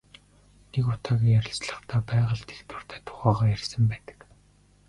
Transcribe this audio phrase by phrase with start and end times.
[0.71, 4.19] Нэг удаагийн ярилцлагадаа байгальд их дуртай тухайгаа ярьсан байдаг.